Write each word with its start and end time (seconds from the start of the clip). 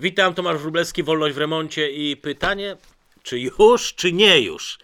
Witam, 0.00 0.34
Tomasz 0.34 0.58
Wróblewski, 0.58 1.02
Wolność 1.02 1.34
w 1.34 1.38
remoncie 1.38 1.90
i 1.90 2.16
pytanie, 2.16 2.76
czy 3.22 3.38
już, 3.40 3.94
czy 3.94 4.12
nie 4.12 4.40
już? 4.40 4.78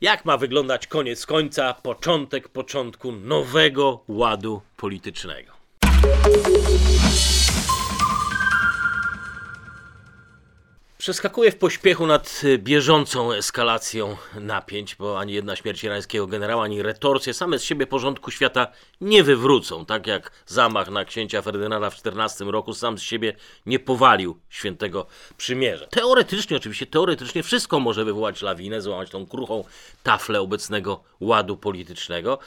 Jak 0.00 0.24
ma 0.24 0.36
wyglądać 0.36 0.86
koniec 0.86 1.26
końca, 1.26 1.74
początek 1.74 2.48
początku 2.48 3.12
nowego 3.12 4.04
ładu 4.08 4.62
politycznego? 4.76 5.52
Przeskakuję 11.04 11.50
w 11.50 11.56
pośpiechu 11.56 12.06
nad 12.06 12.40
y, 12.44 12.58
bieżącą 12.58 13.32
eskalacją 13.32 14.16
napięć, 14.40 14.94
bo 14.94 15.18
ani 15.18 15.32
jedna 15.32 15.56
śmierć 15.56 15.84
irańskiego 15.84 16.26
generała, 16.26 16.64
ani 16.64 16.82
retorsje 16.82 17.34
same 17.34 17.58
z 17.58 17.64
siebie 17.64 17.86
porządku 17.86 18.30
świata 18.30 18.66
nie 19.00 19.22
wywrócą, 19.24 19.86
tak 19.86 20.06
jak 20.06 20.30
zamach 20.46 20.90
na 20.90 21.04
księcia 21.04 21.42
Ferdynanda 21.42 21.90
w 21.90 22.02
XIV 22.06 22.50
roku 22.50 22.74
sam 22.74 22.98
z 22.98 23.02
siebie 23.02 23.36
nie 23.66 23.78
powalił 23.78 24.40
świętego 24.48 25.06
przymierza. 25.36 25.86
Teoretycznie, 25.86 26.56
oczywiście, 26.56 26.86
teoretycznie 26.86 27.42
wszystko 27.42 27.80
może 27.80 28.04
wywołać 28.04 28.42
lawinę, 28.42 28.80
złamać 28.80 29.10
tą 29.10 29.26
kruchą 29.26 29.64
taflę 30.02 30.40
obecnego 30.40 31.04
ładu 31.20 31.56
politycznego, 31.56 32.38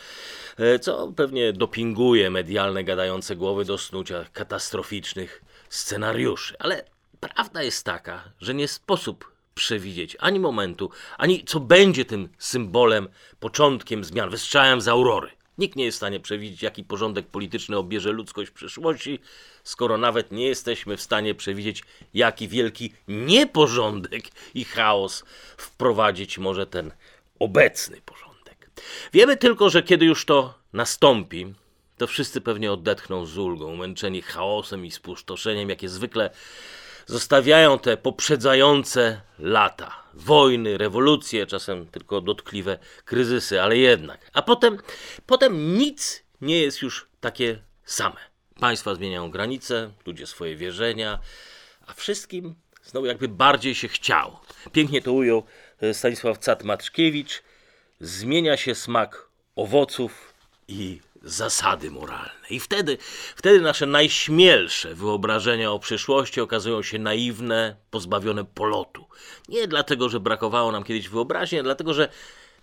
e, 0.57 0.79
co 0.79 1.13
pewnie 1.15 1.53
dopinguje 1.53 2.29
medialne 2.29 2.83
gadające 2.83 3.35
głowy 3.35 3.65
do 3.65 3.77
snucia 3.77 4.25
katastroficznych 4.33 5.41
scenariuszy. 5.69 6.55
Ale 6.59 6.96
Prawda 7.19 7.63
jest 7.63 7.85
taka, 7.85 8.23
że 8.39 8.53
nie 8.53 8.67
sposób 8.67 9.31
przewidzieć 9.55 10.17
ani 10.19 10.39
momentu, 10.39 10.89
ani 11.17 11.43
co 11.43 11.59
będzie 11.59 12.05
tym 12.05 12.29
symbolem, 12.37 13.07
początkiem 13.39 14.03
zmian, 14.03 14.29
wystrzałem 14.29 14.81
z 14.81 14.87
aurory. 14.87 15.29
Nikt 15.57 15.75
nie 15.75 15.85
jest 15.85 15.95
w 15.95 15.97
stanie 15.97 16.19
przewidzieć, 16.19 16.61
jaki 16.61 16.83
porządek 16.83 17.27
polityczny 17.27 17.77
obierze 17.77 18.11
ludzkość 18.11 18.51
w 18.51 18.53
przyszłości, 18.53 19.19
skoro 19.63 19.97
nawet 19.97 20.31
nie 20.31 20.47
jesteśmy 20.47 20.97
w 20.97 21.01
stanie 21.01 21.35
przewidzieć, 21.35 21.83
jaki 22.13 22.47
wielki 22.47 22.93
nieporządek 23.07 24.23
i 24.53 24.65
chaos 24.65 25.23
wprowadzić 25.57 26.37
może 26.37 26.67
ten 26.67 26.91
obecny 27.39 28.01
porządek. 28.05 28.69
Wiemy 29.13 29.37
tylko, 29.37 29.69
że 29.69 29.83
kiedy 29.83 30.05
już 30.05 30.25
to 30.25 30.53
nastąpi, 30.73 31.53
to 31.97 32.07
wszyscy 32.07 32.41
pewnie 32.41 32.71
odetchną 32.71 33.25
z 33.25 33.37
ulgą, 33.37 33.75
męczeni 33.75 34.21
chaosem 34.21 34.85
i 34.85 34.91
spustoszeniem, 34.91 35.69
jakie 35.69 35.89
zwykle 35.89 36.29
zostawiają 37.07 37.79
te 37.79 37.97
poprzedzające 37.97 39.21
lata. 39.39 40.03
Wojny, 40.13 40.77
rewolucje, 40.77 41.45
czasem 41.45 41.87
tylko 41.87 42.21
dotkliwe 42.21 42.79
kryzysy, 43.05 43.61
ale 43.61 43.77
jednak. 43.77 44.29
A 44.33 44.41
potem, 44.41 44.77
potem 45.25 45.77
nic 45.77 46.23
nie 46.41 46.61
jest 46.61 46.81
już 46.81 47.07
takie 47.19 47.61
same. 47.85 48.15
Państwa 48.59 48.95
zmieniają 48.95 49.31
granice, 49.31 49.91
ludzie 50.05 50.27
swoje 50.27 50.55
wierzenia, 50.55 51.19
a 51.87 51.93
wszystkim 51.93 52.55
znowu 52.83 53.05
jakby 53.05 53.27
bardziej 53.27 53.75
się 53.75 53.87
chciało. 53.87 54.41
Pięknie 54.71 55.01
to 55.01 55.13
ujął 55.13 55.43
e, 55.81 55.93
Stanisław 55.93 56.39
Cat-Maczkiewicz. 56.39 57.43
Zmienia 57.99 58.57
się 58.57 58.75
smak 58.75 59.27
owoców 59.55 60.33
i 60.67 61.01
zasady 61.27 61.91
moralne. 61.91 62.47
I 62.49 62.59
wtedy, 62.59 62.97
wtedy 63.35 63.61
nasze 63.61 63.85
najśmielsze 63.85 64.95
wyobrażenia 64.95 65.71
o 65.71 65.79
przyszłości 65.79 66.41
okazują 66.41 66.81
się 66.83 66.99
naiwne, 66.99 67.75
pozbawione 67.91 68.45
polotu. 68.45 69.05
Nie 69.49 69.67
dlatego, 69.67 70.09
że 70.09 70.19
brakowało 70.19 70.71
nam 70.71 70.83
kiedyś 70.83 71.09
wyobraźni, 71.09 71.63
dlatego, 71.63 71.93
że 71.93 72.09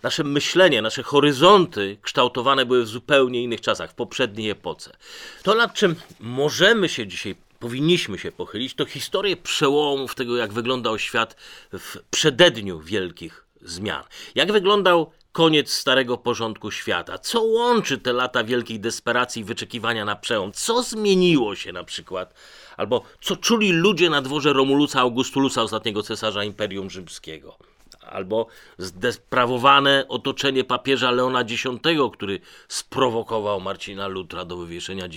nasze 0.02 0.24
myślenie, 0.24 0.82
nasze 0.82 1.02
horyzonty 1.02 1.98
kształtowane 2.02 2.66
były 2.66 2.84
w 2.84 2.88
zupełnie 2.88 3.42
innych 3.42 3.60
czasach, 3.60 3.90
w 3.90 3.94
poprzedniej 3.94 4.50
epoce. 4.50 4.96
To, 5.42 5.54
nad 5.54 5.74
czym 5.74 5.94
możemy 6.20 6.88
się 6.88 7.06
dzisiaj 7.06 7.36
powinniśmy 7.58 8.18
się 8.18 8.32
pochylić, 8.32 8.74
to 8.74 8.84
historię 8.84 9.36
przełomów 9.36 10.14
tego, 10.14 10.36
jak 10.36 10.52
wyglądał 10.52 10.98
świat 10.98 11.36
w 11.72 11.96
przededniu 12.10 12.80
wielkich 12.80 13.44
zmian. 13.62 14.02
Jak 14.34 14.52
wyglądał 14.52 15.12
koniec 15.34 15.72
starego 15.72 16.18
porządku 16.18 16.70
świata? 16.70 17.18
Co 17.18 17.42
łączy 17.42 17.98
te 17.98 18.12
lata 18.12 18.44
wielkiej 18.44 18.80
desperacji 18.80 19.42
i 19.42 19.44
wyczekiwania 19.44 20.04
na 20.04 20.16
przełom? 20.16 20.52
Co 20.52 20.82
zmieniło 20.82 21.56
się 21.56 21.72
na 21.72 21.84
przykład? 21.84 22.34
Albo 22.76 23.02
co 23.20 23.36
czuli 23.36 23.72
ludzie 23.72 24.10
na 24.10 24.22
dworze 24.22 24.52
Romulusa 24.52 25.00
Augustulusa, 25.00 25.62
ostatniego 25.62 26.02
cesarza 26.02 26.44
Imperium 26.44 26.90
Rzymskiego? 26.90 27.58
Albo 28.06 28.46
zdesprawowane 28.78 30.04
otoczenie 30.08 30.64
papieża 30.64 31.10
Leona 31.10 31.40
X, 31.40 31.64
który 32.12 32.40
sprowokował 32.68 33.60
Marcina 33.60 34.06
Lutra 34.06 34.44
do 34.44 34.56
wywieszenia 34.56 35.08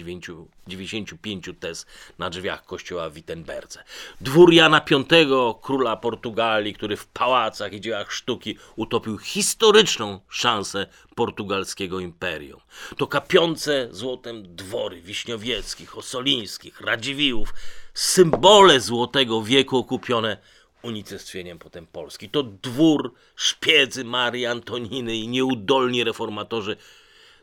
95 0.67 1.49
tez 1.59 1.85
na 2.19 2.29
drzwiach 2.29 2.65
kościoła 2.65 3.09
w 3.09 3.13
Wittenberdze. 3.13 3.83
Dwór 4.21 4.53
Jana 4.53 4.81
V, 4.89 5.03
króla 5.61 5.95
Portugalii, 5.95 6.73
który 6.73 6.97
w 6.97 7.07
pałacach 7.07 7.73
i 7.73 7.81
dziełach 7.81 8.11
sztuki 8.11 8.57
utopił 8.75 9.17
historyczną 9.17 10.19
szansę 10.29 10.87
portugalskiego 11.15 11.99
imperium. 11.99 12.59
To 12.97 13.07
kapiące 13.07 13.87
złotem 13.91 14.55
dwory 14.55 15.01
wiśniowieckich, 15.01 15.97
osolińskich, 15.97 16.81
radziwiłów, 16.81 17.53
symbole 17.93 18.79
złotego 18.79 19.41
wieku 19.41 19.77
okupione 19.77 20.37
unicestwieniem 20.81 21.59
potem 21.59 21.87
Polski. 21.87 22.29
To 22.29 22.43
dwór 22.43 23.13
szpiedzy 23.35 24.03
Marii 24.03 24.45
Antoniny 24.45 25.15
i 25.15 25.27
nieudolni 25.27 26.03
reformatorzy 26.03 26.77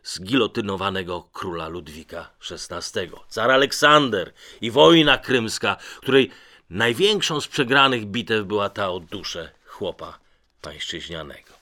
zgilotynowanego 0.04 1.28
króla 1.32 1.68
Ludwika 1.68 2.30
XVI. 2.50 3.10
Car 3.28 3.50
Aleksander 3.50 4.32
i 4.60 4.70
wojna 4.70 5.18
krymska, 5.18 5.76
której 6.00 6.30
największą 6.70 7.40
z 7.40 7.48
przegranych 7.48 8.06
bitew 8.06 8.44
była 8.44 8.68
ta 8.68 8.90
o 8.90 9.00
duszę 9.00 9.50
chłopa 9.66 10.18
pańszczyźnianego. 10.62 11.54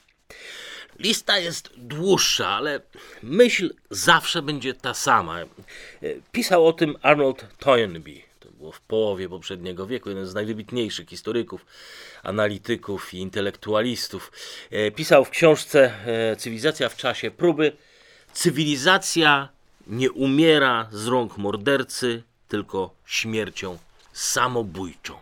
Lista 0.98 1.38
jest 1.38 1.70
dłuższa, 1.76 2.48
ale 2.48 2.80
myśl 3.22 3.74
zawsze 3.90 4.42
będzie 4.42 4.74
ta 4.74 4.94
sama. 4.94 5.38
Pisał 6.32 6.66
o 6.66 6.72
tym 6.72 6.96
Arnold 7.02 7.46
Toynbee 7.58 8.31
było 8.62 8.72
w 8.72 8.80
połowie 8.80 9.28
poprzedniego 9.28 9.86
wieku, 9.86 10.08
jeden 10.08 10.26
z 10.26 10.34
najwybitniejszych 10.34 11.08
historyków, 11.08 11.66
analityków 12.22 13.14
i 13.14 13.18
intelektualistów. 13.18 14.32
E, 14.70 14.90
pisał 14.90 15.24
w 15.24 15.30
książce 15.30 15.92
e, 16.06 16.36
Cywilizacja 16.36 16.88
w 16.88 16.96
czasie 16.96 17.30
próby: 17.30 17.72
Cywilizacja 18.32 19.48
nie 19.86 20.12
umiera 20.12 20.88
z 20.92 21.06
rąk 21.06 21.38
mordercy, 21.38 22.22
tylko 22.48 22.94
śmiercią 23.06 23.78
samobójczą. 24.12 25.14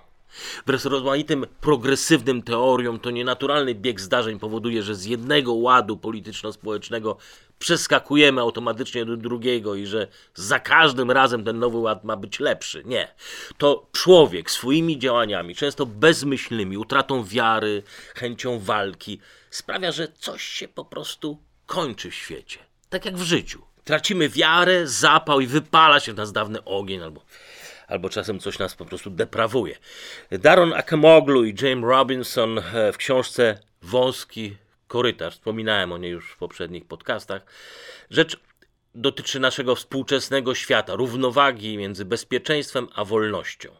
Wbrew 0.62 0.84
rozmaitym 0.84 1.46
progresywnym 1.60 2.42
teoriom, 2.42 2.98
to 2.98 3.10
nienaturalny 3.10 3.74
bieg 3.74 4.00
zdarzeń 4.00 4.38
powoduje, 4.38 4.82
że 4.82 4.94
z 4.94 5.04
jednego 5.04 5.52
ładu 5.52 5.96
polityczno-społecznego 5.96 7.16
przeskakujemy 7.60 8.40
automatycznie 8.40 9.04
do 9.04 9.16
drugiego 9.16 9.74
i 9.74 9.86
że 9.86 10.06
za 10.34 10.58
każdym 10.58 11.10
razem 11.10 11.44
ten 11.44 11.58
nowy 11.58 11.78
ład 11.78 12.04
ma 12.04 12.16
być 12.16 12.40
lepszy. 12.40 12.82
Nie. 12.84 13.08
To 13.58 13.86
człowiek 13.92 14.50
swoimi 14.50 14.98
działaniami, 14.98 15.54
często 15.54 15.86
bezmyślnymi, 15.86 16.78
utratą 16.78 17.24
wiary, 17.24 17.82
chęcią 18.14 18.58
walki, 18.58 19.20
sprawia, 19.50 19.92
że 19.92 20.08
coś 20.18 20.42
się 20.42 20.68
po 20.68 20.84
prostu 20.84 21.38
kończy 21.66 22.10
w 22.10 22.14
świecie. 22.14 22.58
Tak 22.88 23.04
jak 23.04 23.16
w 23.16 23.22
życiu. 23.22 23.62
Tracimy 23.84 24.28
wiarę, 24.28 24.86
zapał 24.86 25.40
i 25.40 25.46
wypala 25.46 26.00
się 26.00 26.12
w 26.12 26.16
nas 26.16 26.32
dawny 26.32 26.64
ogień 26.64 27.02
albo 27.02 27.20
albo 27.88 28.08
czasem 28.08 28.40
coś 28.40 28.58
nas 28.58 28.74
po 28.74 28.84
prostu 28.84 29.10
deprawuje. 29.10 29.76
Daron 30.30 30.72
Akemoglu 30.72 31.44
i 31.44 31.54
James 31.62 31.84
Robinson 31.84 32.58
e, 32.58 32.92
w 32.92 32.96
książce 32.96 33.58
Wąski 33.82 34.56
korytarz, 34.90 35.34
wspominałem 35.34 35.92
o 35.92 35.98
niej 35.98 36.10
już 36.10 36.30
w 36.30 36.36
poprzednich 36.36 36.84
podcastach, 36.84 37.42
rzecz 38.10 38.40
dotyczy 38.94 39.40
naszego 39.40 39.74
współczesnego 39.74 40.54
świata, 40.54 40.94
równowagi 40.94 41.78
między 41.78 42.04
bezpieczeństwem 42.04 42.88
a 42.94 43.04
wolnością. 43.04 43.70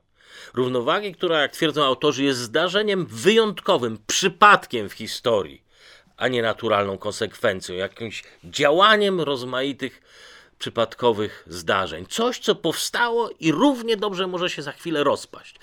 Równowagi, 0.54 1.15
która, 1.15 1.41
jak 1.41 1.53
twierdzą 1.53 1.84
autorzy, 1.84 2.24
jest 2.24 2.41
zdarzeniem 2.41 3.07
wyjątkowym, 3.07 3.98
przypadkiem 4.07 4.89
w 4.89 4.92
historii, 4.92 5.62
a 6.16 6.28
nie 6.28 6.42
naturalną 6.42 6.98
konsekwencją, 6.98 7.74
jakimś 7.74 8.24
działaniem 8.45 9.21
rozmaitych 9.21 10.03
przypadkowych 10.60 11.45
zdarzeń. 11.47 12.07
Coś, 12.09 12.39
co 12.39 12.54
powstało 12.54 13.30
i 13.41 13.53
równie 13.53 13.97
dobrze 13.97 14.27
może 14.27 14.51
się 14.51 14.62
za 14.62 14.72
chwilę 14.72 15.04
rozpaść. 15.04 15.54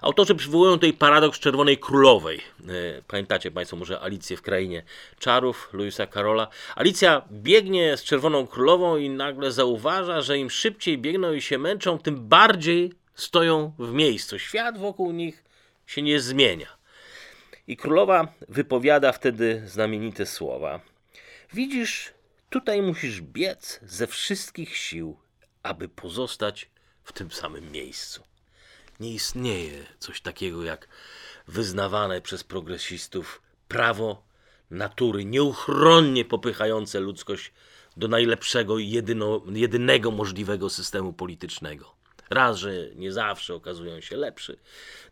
Autorzy 0.00 0.34
przywołują 0.34 0.72
tutaj 0.72 0.92
paradoks 0.92 1.38
Czerwonej 1.38 1.78
Królowej. 1.78 2.38
E, 2.38 3.02
pamiętacie 3.08 3.50
Państwo 3.50 3.76
może 3.76 4.00
Alicję 4.00 4.36
w 4.36 4.42
Krainie 4.42 4.82
Czarów, 5.18 5.68
Louisa 5.72 6.06
Carola. 6.06 6.48
Alicja 6.76 7.22
biegnie 7.30 7.96
z 7.96 8.04
Czerwoną 8.04 8.46
Królową 8.46 8.96
i 8.96 9.10
nagle 9.10 9.52
zauważa, 9.52 10.20
że 10.20 10.38
im 10.38 10.50
szybciej 10.50 10.98
biegną 10.98 11.32
i 11.32 11.42
się 11.42 11.58
męczą, 11.58 11.98
tym 11.98 12.28
bardziej 12.28 12.92
stoją 13.14 13.72
w 13.78 13.92
miejscu. 13.92 14.38
Świat 14.38 14.78
wokół 14.78 15.12
nich 15.12 15.44
się 15.86 16.02
nie 16.02 16.20
zmienia. 16.20 16.68
I 17.66 17.76
królowa 17.76 18.28
wypowiada 18.48 19.12
wtedy 19.12 19.62
znamienite 19.66 20.26
słowa. 20.26 20.80
Widzisz, 21.52 22.12
Tutaj 22.52 22.82
musisz 22.82 23.20
biec 23.20 23.80
ze 23.82 24.06
wszystkich 24.06 24.76
sił, 24.76 25.16
aby 25.62 25.88
pozostać 25.88 26.70
w 27.04 27.12
tym 27.12 27.30
samym 27.30 27.72
miejscu. 27.72 28.22
Nie 29.00 29.12
istnieje 29.14 29.86
coś 29.98 30.20
takiego 30.20 30.62
jak 30.62 30.88
wyznawane 31.48 32.20
przez 32.20 32.44
progresistów 32.44 33.42
prawo 33.68 34.24
natury, 34.70 35.24
nieuchronnie 35.24 36.24
popychające 36.24 37.00
ludzkość 37.00 37.52
do 37.96 38.08
najlepszego 38.08 38.78
i 38.78 38.88
jedyno, 38.88 39.42
jedynego 39.52 40.10
możliwego 40.10 40.70
systemu 40.70 41.12
politycznego. 41.12 41.94
Raz, 42.30 42.56
że 42.56 42.72
nie 42.94 43.12
zawsze 43.12 43.54
okazują 43.54 44.00
się 44.00 44.16
lepszy. 44.16 44.58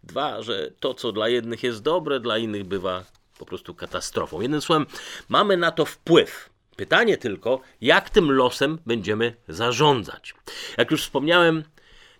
Dwa, 0.02 0.42
że 0.42 0.70
to, 0.80 0.94
co 0.94 1.12
dla 1.12 1.28
jednych 1.28 1.62
jest 1.62 1.82
dobre, 1.82 2.20
dla 2.20 2.38
innych 2.38 2.64
bywa 2.64 3.04
po 3.38 3.46
prostu 3.46 3.74
katastrofą. 3.74 4.40
Jednym 4.40 4.60
słowem, 4.60 4.86
mamy 5.28 5.56
na 5.56 5.70
to 5.70 5.84
wpływ. 5.84 6.50
Pytanie 6.80 7.18
tylko, 7.18 7.60
jak 7.80 8.10
tym 8.10 8.32
losem 8.32 8.78
będziemy 8.86 9.36
zarządzać. 9.48 10.34
Jak 10.78 10.90
już 10.90 11.02
wspomniałem, 11.02 11.64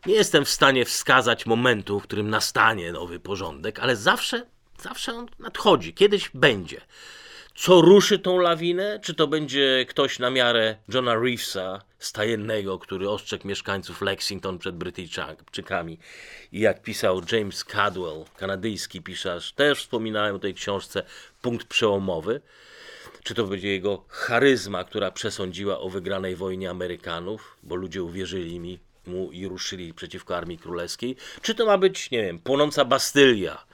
nie 0.07 0.15
jestem 0.15 0.45
w 0.45 0.49
stanie 0.49 0.85
wskazać 0.85 1.47
momentu, 1.47 2.01
w 2.01 2.03
którym 2.03 2.31
nastanie 2.31 2.93
nowy 2.93 3.21
porządek, 3.21 3.79
ale 3.79 3.97
zawsze, 3.97 4.47
zawsze 4.79 5.15
on 5.15 5.27
nadchodzi, 5.39 5.95
kiedyś 5.95 6.31
będzie. 6.35 6.81
Co 7.55 7.81
ruszy 7.81 8.19
tą 8.19 8.39
lawinę? 8.39 9.01
Czy 9.03 9.15
to 9.15 9.27
będzie 9.27 9.87
ktoś 9.89 10.19
na 10.19 10.31
miarę 10.31 10.77
Johna 10.89 11.15
Reevesa, 11.15 11.83
stajennego, 11.99 12.79
który 12.79 13.11
ostrzegł 13.11 13.49
mieszkańców 13.49 14.03
Lexington 14.03 14.59
przed 14.59 14.77
Brytyjczykami? 14.77 15.99
I 16.53 16.61
jak 16.61 16.83
pisał 16.83 17.23
James 17.33 17.65
Cadwell, 17.65 18.25
kanadyjski 18.37 19.03
pisarz, 19.03 19.53
też 19.53 19.79
wspominałem 19.79 20.37
o 20.37 20.39
tej 20.39 20.55
książce, 20.55 21.03
punkt 21.43 21.67
przełomowy. 21.67 22.41
Czy 23.25 23.35
to 23.35 23.45
będzie 23.45 23.69
jego 23.69 24.05
charyzma, 24.09 24.85
która 24.85 25.11
przesądziła 25.11 25.79
o 25.79 25.89
wygranej 25.89 26.37
wojnie 26.37 26.71
Amerykanów, 26.71 27.57
bo 27.63 27.75
ludzie 27.75 28.03
uwierzyli 28.03 28.61
mi, 28.61 28.79
mu 29.07 29.33
i 29.33 29.47
ruszyli 29.47 29.95
przeciwko 29.95 30.37
Armii 30.37 30.59
Królewskiej? 30.59 31.17
Czy 31.43 31.55
to 31.55 31.67
ma 31.67 31.79
być, 31.79 32.11
nie 32.11 32.23
wiem, 32.23 32.39
płonąca 32.39 32.85
Bastylia? 32.85 33.65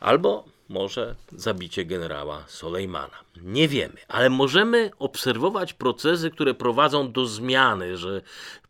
Albo 0.00 0.44
może 0.68 1.16
zabicie 1.32 1.84
generała 1.84 2.44
Soleimana. 2.48 3.16
Nie 3.42 3.68
wiemy, 3.68 3.96
ale 4.08 4.30
możemy 4.30 4.90
obserwować 4.98 5.72
procesy, 5.72 6.30
które 6.30 6.54
prowadzą 6.54 7.12
do 7.12 7.26
zmiany, 7.26 7.96
że 7.96 8.22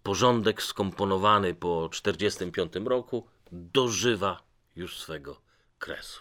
porządek 0.02 0.62
skomponowany 0.62 1.54
po 1.54 1.88
1945 1.88 2.88
roku 2.88 3.26
dożywa 3.52 4.42
już 4.76 4.98
swego 4.98 5.40
kresu. 5.78 6.20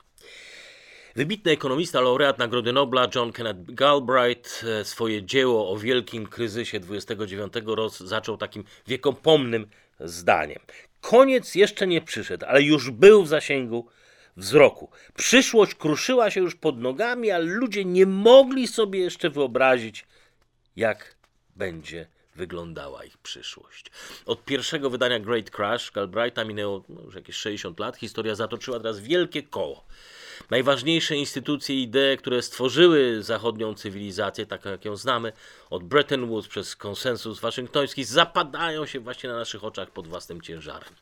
Wybitny 1.20 1.52
ekonomista, 1.52 2.02
laureat 2.02 2.38
Nagrody 2.38 2.74
Nobla 2.74 3.08
John 3.16 3.32
Kenneth 3.32 3.60
Galbraith 3.72 4.64
e, 4.64 4.86
swoje 4.86 5.24
dzieło 5.24 5.72
o 5.72 5.78
wielkim 5.78 6.28
kryzysie 6.28 6.80
29 6.80 7.54
roku 7.66 8.06
zaczął 8.06 8.38
takim 8.38 8.64
wiekopomnym 8.88 9.68
zdaniem. 10.00 10.60
Koniec 11.02 11.56
jeszcze 11.56 11.88
nie 11.88 12.02
przyszedł, 12.02 12.46
ale 12.46 12.62
już 12.62 12.92
był 12.92 13.24
w 13.24 13.28
zasięgu 13.28 13.88
wzroku. 14.38 14.90
Przyszłość 15.14 15.76
kruszyła 15.76 16.32
się 16.32 16.42
już 16.42 16.56
pod 16.56 16.80
nogami, 16.80 17.32
ale 17.32 17.46
ludzie 17.46 17.86
nie 17.86 18.06
mogli 18.06 18.68
sobie 18.68 19.00
jeszcze 19.00 19.30
wyobrazić, 19.30 20.06
jak 20.76 21.16
będzie 21.56 22.08
wyglądała 22.36 23.04
ich 23.04 23.18
przyszłość. 23.18 23.92
Od 24.26 24.46
pierwszego 24.46 24.90
wydania 24.90 25.20
Great 25.20 25.50
Crash 25.50 25.92
Galbraitha 25.92 26.46
minęło 26.46 26.84
no, 26.90 27.02
już 27.02 27.16
jakieś 27.16 27.36
60 27.36 27.80
lat. 27.80 27.98
Historia 27.98 28.36
zatoczyła 28.36 28.78
teraz 28.78 29.00
wielkie 29.00 29.44
koło. 29.44 29.86
Najważniejsze 30.50 31.16
instytucje 31.16 31.76
i 31.76 31.84
idee, 31.84 32.18
które 32.18 32.42
stworzyły 32.42 33.24
zachodnią 33.24 33.74
cywilizację, 33.74 34.46
taką 34.46 34.70
jak 34.70 34.86
ją 34.86 34.96
znamy, 34.96 35.34
od 35.70 35.84
Bretton 35.84 36.28
Woods 36.28 36.48
przez 36.48 36.76
konsensus 36.76 37.40
waszyngtoński, 37.40 38.04
zapadają 38.04 38.86
się 38.86 39.00
właśnie 39.00 39.30
na 39.30 39.36
naszych 39.36 39.64
oczach 39.64 39.92
pod 39.92 40.08
własnym 40.08 40.42
ciężarem. 40.42 40.94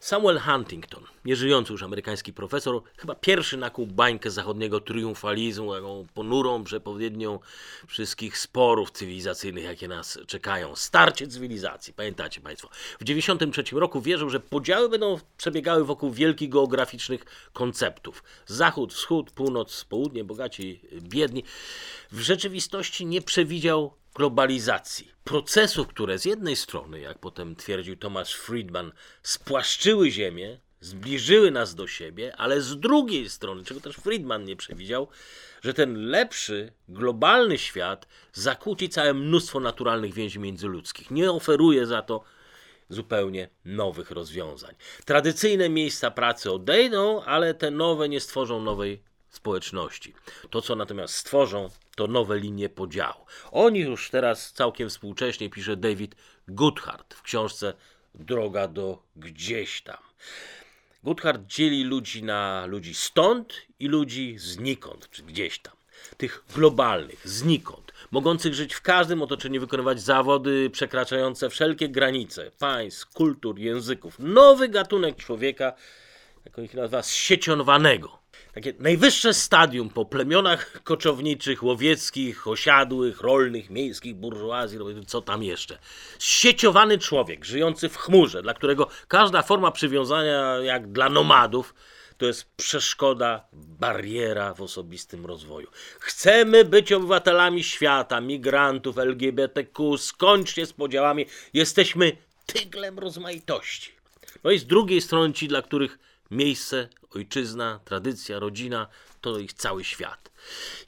Samuel 0.00 0.38
Huntington, 0.38 1.04
nieżyjący 1.24 1.72
już 1.72 1.82
amerykański 1.82 2.32
profesor, 2.32 2.82
chyba 2.96 3.14
pierwszy 3.14 3.56
nakuł 3.56 3.86
bańkę 3.86 4.30
zachodniego 4.30 4.80
triumfalizmu, 4.80 5.74
taką 5.74 6.06
ponurą 6.14 6.64
przepowiednią 6.64 7.38
wszystkich 7.86 8.38
sporów 8.38 8.90
cywilizacyjnych, 8.90 9.64
jakie 9.64 9.88
nas 9.88 10.18
czekają. 10.26 10.76
Starcie 10.76 11.28
cywilizacji, 11.28 11.92
pamiętacie 11.92 12.40
Państwo. 12.40 12.68
W 12.68 12.98
1993 12.98 13.80
roku 13.80 14.00
wierzył, 14.00 14.30
że 14.30 14.40
podziały 14.40 14.88
będą 14.88 15.18
przebiegały 15.36 15.84
wokół 15.84 16.10
wielkich 16.10 16.48
geograficznych 16.48 17.24
konceptów. 17.52 18.22
Zachód, 18.46 18.85
wschód, 18.92 19.30
północ, 19.30 19.84
południe, 19.84 20.24
bogaci, 20.24 20.80
biedni. 21.02 21.44
W 22.12 22.20
rzeczywistości 22.20 23.06
nie 23.06 23.22
przewidział 23.22 23.94
globalizacji, 24.14 25.12
procesów, 25.24 25.88
które 25.88 26.18
z 26.18 26.24
jednej 26.24 26.56
strony, 26.56 27.00
jak 27.00 27.18
potem 27.18 27.56
twierdził 27.56 27.96
Thomas 27.96 28.30
Friedman, 28.30 28.92
spłaszczyły 29.22 30.10
Ziemię, 30.10 30.60
zbliżyły 30.80 31.50
nas 31.50 31.74
do 31.74 31.86
siebie, 31.86 32.36
ale 32.36 32.60
z 32.60 32.80
drugiej 32.80 33.30
strony, 33.30 33.64
czego 33.64 33.80
też 33.80 33.96
Friedman 33.96 34.44
nie 34.44 34.56
przewidział, 34.56 35.08
że 35.62 35.74
ten 35.74 36.06
lepszy, 36.06 36.72
globalny 36.88 37.58
świat 37.58 38.08
zakłóci 38.32 38.88
całe 38.88 39.14
mnóstwo 39.14 39.60
naturalnych 39.60 40.14
więzi 40.14 40.38
międzyludzkich. 40.38 41.10
Nie 41.10 41.30
oferuje 41.30 41.86
za 41.86 42.02
to 42.02 42.24
zupełnie 42.88 43.48
nowych 43.64 44.10
rozwiązań. 44.10 44.74
Tradycyjne 45.04 45.68
miejsca 45.68 46.10
pracy 46.10 46.52
odejdą, 46.52 47.22
ale 47.22 47.54
te 47.54 47.70
nowe 47.70 48.08
nie 48.08 48.20
stworzą 48.20 48.62
nowej 48.62 49.02
społeczności. 49.30 50.14
To, 50.50 50.62
co 50.62 50.76
natomiast 50.76 51.14
stworzą, 51.14 51.70
to 51.96 52.06
nowe 52.06 52.38
linie 52.38 52.68
podziału. 52.68 53.26
Oni 53.52 53.80
już 53.80 54.10
teraz 54.10 54.52
całkiem 54.52 54.88
współcześnie 54.88 55.50
pisze 55.50 55.76
David 55.76 56.16
Goodhart 56.48 57.14
w 57.14 57.22
książce 57.22 57.74
Droga 58.14 58.68
do 58.68 59.02
gdzieś 59.16 59.82
tam. 59.82 60.02
Goodhart 61.04 61.46
dzieli 61.46 61.84
ludzi 61.84 62.22
na 62.22 62.66
ludzi 62.66 62.94
stąd 62.94 63.54
i 63.78 63.88
ludzi 63.88 64.38
znikąd, 64.38 65.10
czy 65.10 65.22
gdzieś 65.22 65.58
tam. 65.58 65.76
Tych 66.16 66.44
globalnych, 66.54 67.28
znikąd, 67.28 67.85
mogących 68.10 68.54
żyć 68.54 68.74
w 68.74 68.82
każdym 68.82 69.22
otoczeniu, 69.22 69.60
wykonywać 69.60 70.00
zawody 70.00 70.70
przekraczające 70.70 71.50
wszelkie 71.50 71.88
granice 71.88 72.50
państw, 72.58 73.06
kultur, 73.06 73.58
języków. 73.58 74.18
Nowy 74.18 74.68
gatunek 74.68 75.16
człowieka, 75.16 75.72
jak 76.44 76.58
ich 76.58 76.74
nazywa, 76.74 77.02
zsiecionowanego 77.02 78.26
takie 78.56 78.74
najwyższe 78.78 79.34
stadium 79.34 79.90
po 79.90 80.04
plemionach 80.04 80.82
koczowniczych, 80.82 81.62
łowieckich, 81.62 82.48
osiadłych, 82.48 83.20
rolnych, 83.20 83.70
miejskich, 83.70 84.14
burżuazji, 84.14 84.78
co 85.06 85.22
tam 85.22 85.42
jeszcze. 85.42 85.78
Sieciowany 86.18 86.98
człowiek, 86.98 87.44
żyjący 87.44 87.88
w 87.88 87.96
chmurze, 87.96 88.42
dla 88.42 88.54
którego 88.54 88.88
każda 89.08 89.42
forma 89.42 89.70
przywiązania, 89.70 90.58
jak 90.58 90.92
dla 90.92 91.08
nomadów, 91.08 91.74
to 92.18 92.26
jest 92.26 92.44
przeszkoda, 92.56 93.48
bariera 93.52 94.54
w 94.54 94.62
osobistym 94.62 95.26
rozwoju. 95.26 95.68
Chcemy 96.00 96.64
być 96.64 96.92
obywatelami 96.92 97.64
świata, 97.64 98.20
migrantów, 98.20 98.98
LGBTQ, 98.98 99.98
skończcie 99.98 100.66
z 100.66 100.72
podziałami, 100.72 101.26
jesteśmy 101.52 102.16
tyglem 102.46 102.98
rozmaitości. 102.98 103.92
No 104.44 104.50
i 104.50 104.58
z 104.58 104.66
drugiej 104.66 105.00
strony 105.00 105.34
ci, 105.34 105.48
dla 105.48 105.62
których 105.62 105.98
miejsce 106.30 106.88
ojczyzna, 107.14 107.80
tradycja, 107.84 108.38
rodzina 108.38 108.86
to 109.20 109.38
ich 109.38 109.52
cały 109.52 109.84
świat. 109.84 110.30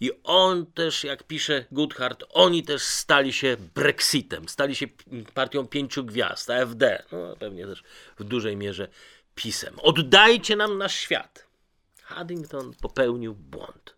I 0.01 0.11
on 0.25 0.67
też, 0.67 1.05
jak 1.05 1.23
pisze 1.23 1.65
Goodhart, 1.73 2.25
oni 2.31 2.63
też 2.63 2.83
stali 2.83 3.33
się 3.33 3.57
Brexitem, 3.75 4.49
stali 4.49 4.77
się 4.77 4.87
partią 5.35 5.67
pięciu 5.67 6.05
gwiazd, 6.05 6.51
AfD, 6.51 7.03
no 7.13 7.37
pewnie 7.39 7.67
też 7.67 7.83
w 8.19 8.25
dużej 8.25 8.57
mierze 8.57 8.89
pisem. 9.39 9.75
Oddajcie 9.83 10.57
nam 10.57 10.79
nasz 10.79 10.95
świat. 10.95 11.47
Haddington 12.03 12.73
popełnił 12.81 13.35
błąd. 13.35 13.97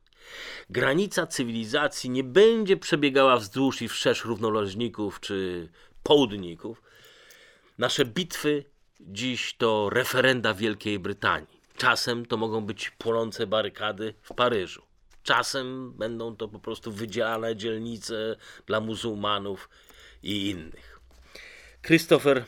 Granica 0.71 1.27
cywilizacji 1.27 2.11
nie 2.11 2.25
będzie 2.25 2.77
przebiegała 2.77 3.37
wzdłuż 3.37 3.83
i 3.83 3.89
wszerz 3.89 4.25
równoleżników 4.25 5.21
czy 5.21 5.69
południków. 6.03 6.83
Nasze 7.79 8.05
bitwy 8.05 8.65
dziś 9.01 9.55
to 9.57 9.91
referenda 9.91 10.55
Wielkiej 10.55 10.99
Brytanii. 10.99 11.61
Czasem 11.77 12.27
to 12.27 12.37
mogą 12.37 12.67
być 12.67 12.91
płonące 12.91 13.47
barykady 13.47 14.15
w 14.23 14.35
Paryżu. 14.35 14.83
Czasem 15.23 15.93
będą 15.93 16.37
to 16.37 16.49
po 16.49 16.59
prostu 16.59 16.93
wydzielane 16.93 17.57
dzielnice 17.57 18.37
dla 18.67 18.81
muzułmanów 18.81 19.69
i 20.23 20.51
innych. 20.51 21.01
Christopher 21.83 22.45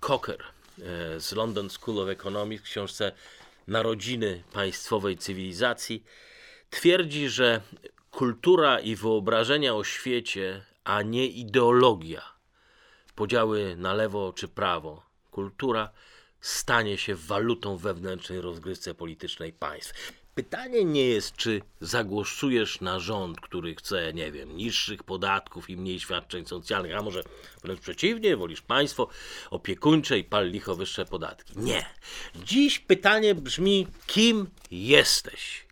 Cocker 0.00 0.57
z 1.18 1.32
London 1.32 1.70
School 1.70 1.98
of 1.98 2.08
Economics 2.08 2.64
w 2.64 2.66
książce 2.66 3.12
Narodziny 3.66 4.42
państwowej 4.52 5.16
cywilizacji 5.16 6.04
twierdzi, 6.70 7.28
że 7.28 7.60
kultura 8.10 8.80
i 8.80 8.96
wyobrażenia 8.96 9.74
o 9.74 9.84
świecie, 9.84 10.64
a 10.84 11.02
nie 11.02 11.26
ideologia, 11.26 12.22
podziały 13.14 13.76
na 13.76 13.94
lewo 13.94 14.32
czy 14.32 14.48
prawo, 14.48 15.02
kultura 15.30 15.90
stanie 16.40 16.98
się 16.98 17.14
walutą 17.14 17.76
wewnętrznej 17.76 18.40
rozgrywce 18.40 18.94
politycznej 18.94 19.52
państw. 19.52 20.12
Pytanie 20.38 20.84
nie 20.84 21.06
jest, 21.06 21.36
czy 21.36 21.62
zagłosujesz 21.80 22.80
na 22.80 23.00
rząd, 23.00 23.40
który 23.40 23.74
chce, 23.74 24.12
nie 24.12 24.32
wiem, 24.32 24.56
niższych 24.56 25.02
podatków 25.02 25.70
i 25.70 25.76
mniej 25.76 26.00
świadczeń 26.00 26.46
socjalnych, 26.46 26.94
a 26.96 27.02
może 27.02 27.22
wręcz 27.62 27.80
przeciwnie, 27.80 28.36
wolisz 28.36 28.60
państwo 28.60 29.08
opiekuńcze 29.50 30.18
i 30.18 30.24
pal 30.24 30.50
licho 30.50 30.76
wyższe 30.76 31.04
podatki. 31.04 31.52
Nie. 31.56 31.86
Dziś 32.44 32.78
pytanie 32.78 33.34
brzmi, 33.34 33.86
kim 34.06 34.46
jesteś? 34.70 35.66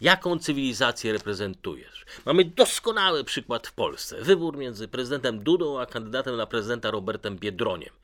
Jaką 0.00 0.38
cywilizację 0.38 1.12
reprezentujesz? 1.12 2.04
Mamy 2.26 2.44
doskonały 2.44 3.24
przykład 3.24 3.66
w 3.66 3.72
Polsce. 3.72 4.22
Wybór 4.22 4.56
między 4.56 4.88
prezydentem 4.88 5.42
Dudą 5.42 5.80
a 5.80 5.86
kandydatem 5.86 6.36
na 6.36 6.46
prezydenta 6.46 6.90
Robertem 6.90 7.38
Biedroniem. 7.38 7.94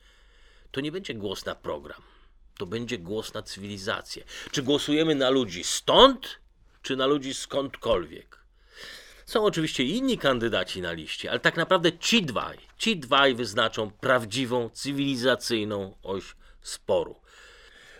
To 0.71 0.81
nie 0.81 0.91
będzie 0.91 1.13
głos 1.13 1.45
na 1.45 1.55
program 1.55 2.01
to 2.57 2.65
będzie 2.65 2.97
głos 2.97 3.33
na 3.33 3.41
cywilizację. 3.41 4.23
Czy 4.51 4.63
głosujemy 4.63 5.15
na 5.15 5.29
ludzi 5.29 5.63
stąd, 5.63 6.39
czy 6.81 6.95
na 6.95 7.05
ludzi 7.05 7.33
skądkolwiek? 7.33 8.37
Są 9.25 9.43
oczywiście 9.43 9.83
inni 9.83 10.17
kandydaci 10.17 10.81
na 10.81 10.91
liście, 10.91 11.29
ale 11.31 11.39
tak 11.39 11.57
naprawdę 11.57 11.97
ci 11.97 12.23
dwaj, 12.23 12.57
ci 12.77 12.97
dwaj 12.97 13.35
wyznaczą 13.35 13.91
prawdziwą, 13.91 14.69
cywilizacyjną 14.69 15.97
oś 16.03 16.35
sporu. 16.61 17.15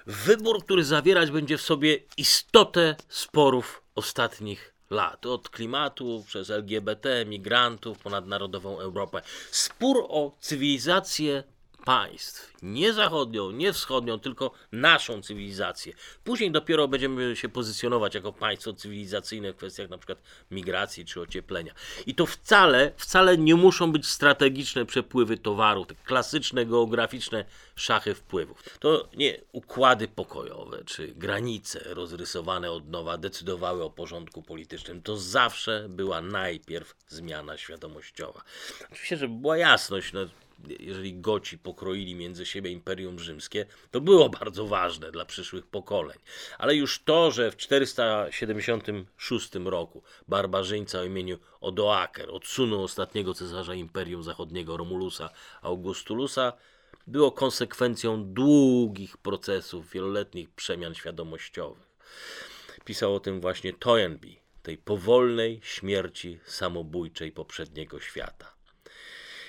Wybór, 0.05 0.63
który 0.63 0.83
zawierać 0.83 1.31
będzie 1.31 1.57
w 1.57 1.61
sobie 1.61 1.99
istotę 2.17 2.95
sporów 3.09 3.81
ostatnich 3.95 4.73
lat. 4.89 5.25
Od 5.25 5.49
klimatu, 5.49 6.23
przez 6.27 6.49
LGBT, 6.49 7.25
migrantów, 7.25 7.99
ponadnarodową 7.99 8.79
Europę. 8.79 9.21
Spór 9.51 10.05
o 10.09 10.37
cywilizację 10.39 11.43
państw, 11.87 12.53
nie 12.61 12.93
zachodnią, 12.93 13.51
nie 13.51 13.73
wschodnią, 13.73 14.19
tylko 14.19 14.51
naszą 14.71 15.21
cywilizację. 15.21 15.93
Później 16.23 16.51
dopiero 16.51 16.87
będziemy 16.87 17.35
się 17.35 17.49
pozycjonować 17.49 18.15
jako 18.15 18.33
państwo 18.33 18.73
cywilizacyjne 18.73 19.53
w 19.53 19.55
kwestiach 19.55 19.89
na 19.89 19.97
przykład 19.97 20.21
migracji 20.51 21.05
czy 21.05 21.21
ocieplenia. 21.21 21.73
I 22.05 22.15
to 22.15 22.25
wcale, 22.25 22.91
wcale 22.97 23.37
nie 23.37 23.55
muszą 23.55 23.91
być 23.91 24.07
strategiczne 24.07 24.85
przepływy 24.85 25.37
towarów, 25.37 25.87
te 25.87 25.95
klasyczne 25.95 26.65
geograficzne 26.65 27.45
szachy 27.75 28.15
wpływów. 28.15 28.63
To 28.79 29.09
nie 29.17 29.41
układy 29.51 30.07
pokojowe 30.07 30.83
czy 30.85 31.07
granice 31.07 31.79
rozrysowane 31.85 32.71
od 32.71 32.89
nowa 32.89 33.17
decydowały 33.17 33.83
o 33.83 33.89
porządku 33.89 34.41
politycznym. 34.41 35.01
To 35.01 35.17
zawsze 35.17 35.85
była 35.89 36.21
najpierw 36.21 36.95
zmiana 37.07 37.57
świadomościowa. 37.57 38.41
Oczywiście, 38.91 39.17
żeby 39.17 39.35
była 39.35 39.57
jasność, 39.57 40.13
no, 40.13 40.25
jeżeli 40.79 41.19
Goci 41.19 41.57
pokroili 41.57 42.15
między 42.15 42.45
siebie 42.45 42.71
Imperium 42.71 43.19
Rzymskie, 43.19 43.65
to 43.91 44.01
było 44.01 44.29
bardzo 44.39 44.67
ważne 44.67 45.11
dla 45.11 45.25
przyszłych 45.25 45.67
pokoleń. 45.67 46.17
Ale 46.57 46.75
już 46.75 47.03
to, 47.03 47.31
że 47.31 47.51
w 47.51 47.57
476 47.57 49.55
roku 49.55 50.03
barbarzyńca 50.27 50.99
o 50.99 51.03
imieniu 51.03 51.37
Odoaker 51.61 52.29
odsunął 52.31 52.83
ostatniego 52.83 53.33
cesarza 53.33 53.75
Imperium 53.75 54.23
Zachodniego 54.23 54.77
Romulusa 54.77 55.29
Augustulusa, 55.61 56.53
było 57.07 57.31
konsekwencją 57.31 58.33
długich 58.33 59.17
procesów, 59.17 59.91
wieloletnich 59.91 60.49
przemian 60.49 60.95
świadomościowych. 60.95 61.87
Pisał 62.85 63.15
o 63.15 63.19
tym 63.19 63.41
właśnie 63.41 63.73
Toynbee, 63.73 64.39
tej 64.63 64.77
powolnej 64.77 65.59
śmierci 65.63 66.39
samobójczej 66.45 67.31
poprzedniego 67.31 67.99
świata 67.99 68.56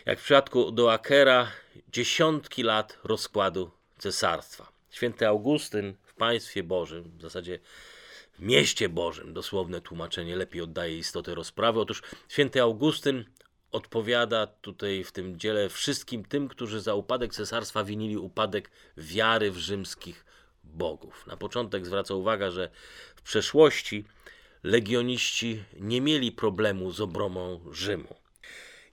jak 0.09 0.21
w 0.21 0.25
przypadku 0.25 0.71
Doakera, 0.71 1.53
dziesiątki 1.93 2.62
lat 2.62 2.99
rozkładu 3.05 3.71
cesarstwa. 3.99 4.73
Święty 4.91 5.27
Augustyn 5.27 5.95
w 6.05 6.15
państwie 6.15 6.62
Bożym, 6.62 7.12
w 7.19 7.23
zasadzie 7.23 7.59
w 8.33 8.41
mieście 8.41 8.88
Bożym, 8.88 9.35
dosłowne 9.35 9.81
tłumaczenie 9.81 10.37
lepiej 10.37 10.62
oddaje 10.62 10.99
istotę 10.99 11.35
rozprawy. 11.35 11.81
Otóż 11.81 12.03
święty 12.29 12.62
Augustyn 12.62 13.25
odpowiada 13.73 14.47
tutaj 14.47 15.05
w 15.05 15.12
tym 15.12 15.38
dziele 15.38 15.69
wszystkim 15.69 16.25
tym, 16.25 16.49
którzy 16.49 16.81
za 16.81 16.95
upadek 16.95 17.35
cesarstwa 17.35 17.85
winili 17.85 18.17
upadek 18.17 18.71
wiary 18.97 19.50
w 19.50 19.57
rzymskich 19.57 20.25
bogów. 20.65 21.27
Na 21.27 21.37
początek 21.37 21.87
zwraca 21.87 22.15
uwagę, 22.15 22.53
że 22.53 22.71
w 23.17 23.23
przeszłości 23.23 24.05
legioniści 24.62 25.65
nie 25.81 26.00
mieli 26.00 26.33
problemu 26.33 26.93
z 26.93 27.00
obromą 27.00 27.61
Rzymu. 27.73 28.28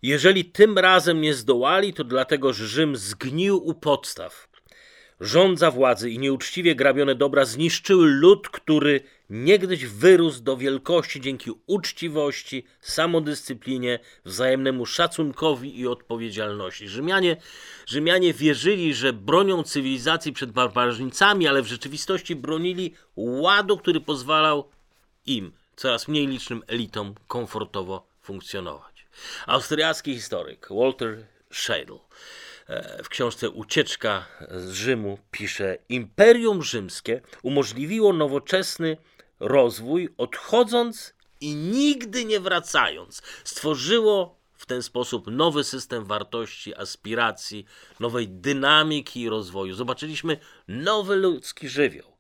Jeżeli 0.05 0.45
tym 0.45 0.77
razem 0.77 1.21
nie 1.21 1.33
zdołali, 1.33 1.93
to 1.93 2.03
dlatego, 2.03 2.53
że 2.53 2.67
Rzym 2.67 2.95
zgnił 2.95 3.67
u 3.67 3.73
podstaw. 3.73 4.47
Rządza 5.19 5.71
władzy 5.71 6.09
i 6.09 6.19
nieuczciwie 6.19 6.75
grabione 6.75 7.15
dobra 7.15 7.45
zniszczyły 7.45 8.07
lud, 8.07 8.49
który 8.49 9.01
niegdyś 9.29 9.85
wyrósł 9.85 10.41
do 10.41 10.57
wielkości 10.57 11.21
dzięki 11.21 11.51
uczciwości, 11.67 12.63
samodyscyplinie, 12.81 13.99
wzajemnemu 14.25 14.85
szacunkowi 14.85 15.79
i 15.79 15.87
odpowiedzialności. 15.87 16.89
Rzymianie, 16.89 17.37
Rzymianie 17.85 18.33
wierzyli, 18.33 18.93
że 18.93 19.13
bronią 19.13 19.63
cywilizacji 19.63 20.33
przed 20.33 20.51
barbarzyńcami, 20.51 21.47
ale 21.47 21.61
w 21.61 21.67
rzeczywistości 21.67 22.35
bronili 22.35 22.93
ładu, 23.15 23.77
który 23.77 24.01
pozwalał 24.01 24.69
im, 25.25 25.51
coraz 25.75 26.07
mniej 26.07 26.27
licznym 26.27 26.63
elitom, 26.67 27.15
komfortowo 27.27 28.07
funkcjonować. 28.21 28.94
Austriacki 29.47 30.13
historyk 30.13 30.67
Walter 30.71 31.27
Scheidel 31.51 31.99
e, 32.67 33.03
w 33.03 33.09
książce 33.09 33.49
Ucieczka 33.49 34.25
z 34.51 34.71
Rzymu 34.71 35.17
pisze: 35.31 35.77
Imperium 35.89 36.63
Rzymskie 36.63 37.21
umożliwiło 37.43 38.13
nowoczesny 38.13 38.97
rozwój, 39.39 40.09
odchodząc 40.17 41.13
i 41.41 41.55
nigdy 41.55 42.25
nie 42.25 42.39
wracając. 42.39 43.21
Stworzyło 43.43 44.39
w 44.53 44.65
ten 44.65 44.83
sposób 44.83 45.27
nowy 45.27 45.63
system 45.63 46.05
wartości, 46.05 46.75
aspiracji, 46.75 47.65
nowej 47.99 48.27
dynamiki 48.27 49.21
i 49.21 49.29
rozwoju. 49.29 49.75
Zobaczyliśmy 49.75 50.37
nowy 50.67 51.15
ludzki 51.15 51.69
żywioł 51.69 52.15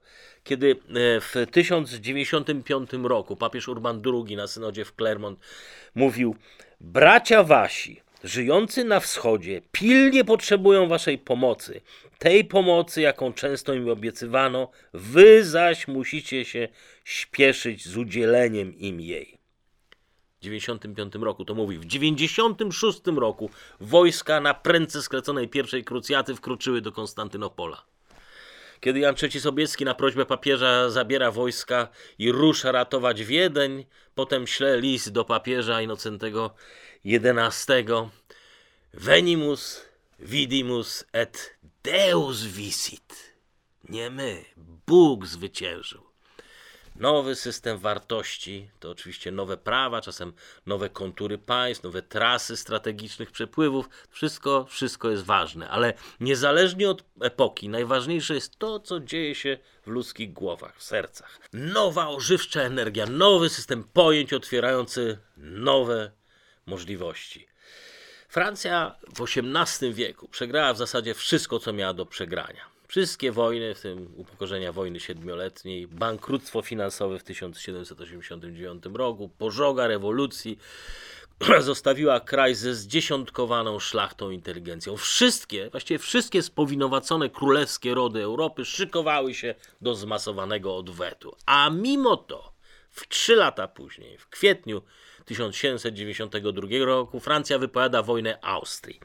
kiedy 0.45 0.71
e, 0.71 1.21
w 1.21 1.33
1095 1.51 2.89
roku 3.03 3.35
papież 3.35 3.67
Urban 3.67 4.01
II 4.05 4.35
na 4.35 4.47
synodzie 4.47 4.85
w 4.85 4.95
Clermont 4.95 5.39
mówił: 5.95 6.35
Bracia 6.81 7.43
wasi, 7.43 8.01
żyjący 8.23 8.83
na 8.83 8.99
wschodzie, 8.99 9.61
pilnie 9.71 10.25
potrzebują 10.25 10.87
waszej 10.87 11.17
pomocy. 11.17 11.81
Tej 12.19 12.45
pomocy, 12.45 13.01
jaką 13.01 13.33
często 13.33 13.73
im 13.73 13.89
obiecywano, 13.89 14.69
wy 14.93 15.43
zaś 15.43 15.87
musicie 15.87 16.45
się 16.45 16.67
śpieszyć 17.03 17.87
z 17.87 17.97
udzieleniem 17.97 18.77
im 18.77 19.01
jej. 19.01 19.37
W 20.39 20.43
95 20.43 21.15
roku 21.15 21.45
to 21.45 21.55
mówi. 21.55 21.77
W 21.77 21.85
96 21.85 22.99
roku 23.15 23.49
wojska 23.79 24.41
na 24.41 24.53
prędce 24.53 25.01
skleconej 25.01 25.47
pierwszej 25.47 25.83
krucjaty 25.83 26.35
wkroczyły 26.35 26.81
do 26.81 26.91
Konstantynopola. 26.91 27.85
Kiedy 28.85 28.99
Jan 28.99 29.15
III 29.21 29.41
Sobieski 29.41 29.85
na 29.85 29.95
prośbę 29.95 30.25
papieża 30.25 30.89
zabiera 30.89 31.31
wojska 31.31 31.87
i 32.19 32.31
rusza 32.31 32.71
ratować 32.71 33.23
Wiedeń, 33.23 33.85
potem 34.15 34.47
śle 34.47 34.81
list 34.81 35.11
do 35.11 35.25
papieża 35.25 35.81
Inocentego 35.81 36.55
XI. 37.05 37.71
Venimus, 38.93 39.85
vidimus 40.19 41.05
et 41.13 41.57
Deus 41.83 42.43
visit. 42.43 43.35
Nie 43.89 44.09
my, 44.09 44.45
Bóg 44.87 45.25
zwyciężył 45.25 46.14
nowy 46.95 47.35
system 47.35 47.77
wartości, 47.77 48.69
to 48.79 48.91
oczywiście 48.91 49.31
nowe 49.31 49.57
prawa, 49.57 50.01
czasem 50.01 50.33
nowe 50.65 50.89
kontury 50.89 51.37
państw, 51.37 51.83
nowe 51.83 52.01
trasy 52.01 52.57
strategicznych 52.57 53.31
przepływów. 53.31 53.89
Wszystko, 54.09 54.65
wszystko 54.69 55.09
jest 55.09 55.23
ważne, 55.23 55.69
ale 55.69 55.93
niezależnie 56.19 56.89
od 56.89 57.03
epoki, 57.21 57.69
najważniejsze 57.69 58.33
jest 58.33 58.59
to, 58.59 58.79
co 58.79 58.99
dzieje 58.99 59.35
się 59.35 59.57
w 59.83 59.87
ludzkich 59.87 60.33
głowach, 60.33 60.77
w 60.77 60.83
sercach. 60.83 61.39
Nowa 61.53 62.07
ożywcza 62.07 62.61
energia, 62.61 63.05
nowy 63.05 63.49
system 63.49 63.83
pojęć 63.83 64.33
otwierający 64.33 65.17
nowe 65.37 66.11
możliwości. 66.65 67.47
Francja 68.29 68.95
w 69.15 69.21
XVIII 69.21 69.93
wieku 69.93 70.27
przegrała 70.27 70.73
w 70.73 70.77
zasadzie 70.77 71.13
wszystko, 71.13 71.59
co 71.59 71.73
miała 71.73 71.93
do 71.93 72.05
przegrania. 72.05 72.74
Wszystkie 72.95 73.31
wojny, 73.31 73.75
w 73.75 73.81
tym 73.81 74.13
upokorzenia 74.15 74.71
wojny 74.71 74.99
siedmioletniej, 74.99 75.87
bankructwo 75.87 76.61
finansowe 76.61 77.19
w 77.19 77.23
1789 77.23 78.83
roku, 78.93 79.29
pożoga 79.29 79.87
rewolucji, 79.87 80.57
zostawiła 81.59 82.19
kraj 82.19 82.55
ze 82.55 82.75
zdziesiątkowaną 82.75 83.79
szlachtą 83.79 84.29
inteligencją. 84.29 84.97
Wszystkie, 84.97 85.69
właściwie 85.69 85.97
wszystkie 85.97 86.41
spowinowacone 86.41 87.29
królewskie 87.29 87.93
rody 87.93 88.23
Europy 88.23 88.65
szykowały 88.65 89.33
się 89.33 89.55
do 89.81 89.95
zmasowanego 89.95 90.77
odwetu. 90.77 91.35
A 91.45 91.69
mimo 91.69 92.17
to, 92.17 92.53
w 92.89 93.07
trzy 93.07 93.35
lata 93.35 93.67
później, 93.67 94.17
w 94.17 94.27
kwietniu 94.29 94.81
1792 95.25 96.67
roku, 96.85 97.19
Francja 97.19 97.59
wypowiada 97.59 98.03
wojnę 98.03 98.39
Austrii. 98.41 98.99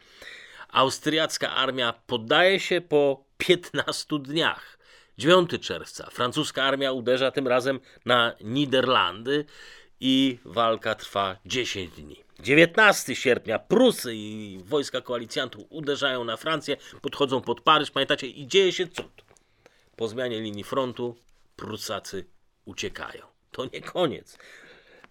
Austriacka 0.68 1.54
armia 1.54 1.94
podaje 2.06 2.61
się 2.61 2.80
po 2.80 3.29
15 3.40 4.18
dniach. 4.18 4.78
9 5.18 5.50
czerwca. 5.61 6.11
Francuska 6.11 6.64
armia 6.64 6.92
uderza 6.92 7.30
tym 7.30 7.49
razem 7.49 7.80
na 8.04 8.35
Niderlandy 8.40 9.44
i 10.00 10.38
walka 10.44 10.94
trwa 10.94 11.37
10 11.47 11.90
dni. 11.90 12.25
19 12.40 13.16
sierpnia 13.16 13.59
Prusy 13.59 14.14
i 14.14 14.61
wojska 14.64 15.00
koalicjantów 15.00 15.64
uderzają 15.68 16.25
na 16.25 16.37
Francję, 16.37 16.76
podchodzą 17.02 17.40
pod 17.40 17.61
Paryż, 17.61 17.90
pamiętacie, 17.90 18.26
i 18.26 18.47
dzieje 18.47 18.73
się 18.73 18.87
cud. 18.87 19.25
Po 19.97 20.09
zmianie 20.09 20.40
linii 20.40 20.64
frontu 20.64 21.16
Prusacy 21.56 22.25
uciekają. 22.64 23.26
To 23.50 23.64
nie 23.64 23.80
koniec. 23.80 24.38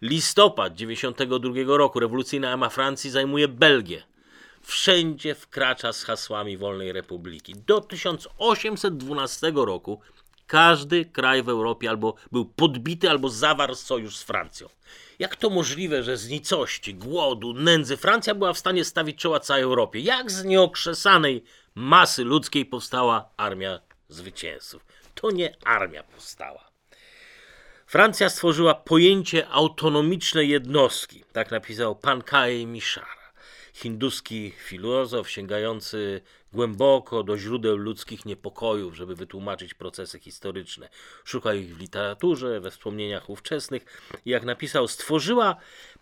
Listopad 0.01 0.75
92 0.75 1.77
roku 1.77 1.99
rewolucyjna 1.99 2.51
armia 2.51 2.69
Francji 2.69 3.09
zajmuje 3.09 3.47
Belgię. 3.47 4.08
Wszędzie 4.69 5.35
wkracza 5.35 5.93
z 5.93 6.03
hasłami 6.03 6.57
Wolnej 6.57 6.91
Republiki. 6.91 7.53
Do 7.55 7.81
1812 7.81 9.51
roku 9.55 10.01
każdy 10.47 11.05
kraj 11.05 11.43
w 11.43 11.49
Europie 11.49 11.89
albo 11.89 12.15
był 12.31 12.45
podbity, 12.45 13.09
albo 13.09 13.29
zawarł 13.29 13.75
sojusz 13.75 14.17
z 14.17 14.23
Francją. 14.23 14.69
Jak 15.19 15.35
to 15.35 15.49
możliwe, 15.49 16.03
że 16.03 16.17
z 16.17 16.29
nicości, 16.29 16.95
głodu, 16.95 17.53
nędzy 17.53 17.97
Francja 17.97 18.35
była 18.35 18.53
w 18.53 18.57
stanie 18.57 18.85
stawić 18.85 19.17
czoła 19.17 19.39
całej 19.39 19.63
Europie? 19.63 19.99
Jak 19.99 20.31
z 20.31 20.43
nieokrzesanej 20.45 21.43
masy 21.75 22.23
ludzkiej 22.23 22.65
powstała 22.65 23.29
armia 23.37 23.79
zwycięzców? 24.07 24.85
To 25.15 25.31
nie 25.31 25.55
armia 25.65 26.03
powstała. 26.03 26.69
Francja 27.87 28.29
stworzyła 28.29 28.75
pojęcie 28.75 29.47
autonomicznej 29.47 30.49
jednostki, 30.49 31.23
tak 31.33 31.51
napisał 31.51 31.95
Pankaj 31.95 32.65
Mishara, 32.65 33.18
hinduski 33.79 34.51
filozof 34.57 35.29
sięgający 35.29 36.21
głęboko 36.53 37.23
do 37.23 37.37
źródeł 37.37 37.77
ludzkich 37.77 38.25
niepokojów, 38.25 38.95
żeby 38.95 39.15
wytłumaczyć 39.15 39.73
procesy 39.73 40.19
historyczne. 40.19 40.89
Szuka 41.25 41.53
ich 41.53 41.75
w 41.75 41.79
literaturze, 41.79 42.59
we 42.59 42.71
wspomnieniach 42.71 43.29
ówczesnych 43.29 43.85
i 44.25 44.29
jak 44.29 44.43
napisał, 44.43 44.87
stworzyła 44.87 45.55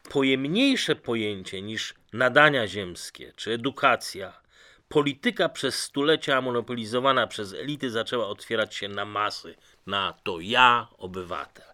pojemniejsze 0.10 0.96
pojęcie 0.96 1.62
niż 1.62 1.93
nadania 2.13 2.67
ziemskie 2.67 3.34
czy 3.36 3.51
edukacja. 3.51 4.41
Polityka 4.89 5.50
przez 5.50 5.84
stulecia 5.84 6.41
monopolizowana 6.41 7.27
przez 7.27 7.53
elity 7.53 7.91
zaczęła 7.91 8.27
otwierać 8.27 8.75
się 8.75 8.88
na 8.88 9.05
masy, 9.05 9.55
na 9.88 10.13
to 10.24 10.39
ja, 10.39 10.88
obywatel. 10.98 11.65